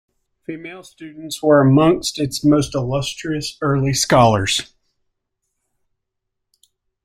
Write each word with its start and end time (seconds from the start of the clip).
Female 0.47 0.81
students 0.81 1.43
were 1.43 1.61
amongst 1.61 2.17
its 2.17 2.43
most 2.43 2.73
illustrious 2.73 3.55
early 3.61 3.93
scholars. 3.93 4.73